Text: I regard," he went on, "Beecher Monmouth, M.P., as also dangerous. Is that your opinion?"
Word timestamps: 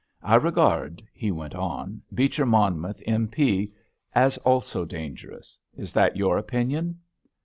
I 0.23 0.33
regard," 0.33 1.03
he 1.13 1.29
went 1.31 1.53
on, 1.53 2.01
"Beecher 2.11 2.43
Monmouth, 2.47 2.99
M.P., 3.05 3.71
as 4.15 4.39
also 4.39 4.83
dangerous. 4.83 5.59
Is 5.77 5.93
that 5.93 6.17
your 6.17 6.39
opinion?" 6.39 6.99